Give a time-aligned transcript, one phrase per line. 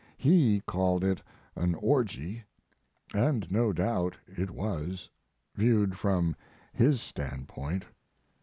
[0.17, 1.21] He called it
[1.55, 2.41] an orgy.
[3.13, 5.11] And no doubt it was,
[5.55, 6.35] viewed from
[6.73, 7.85] his standpoint.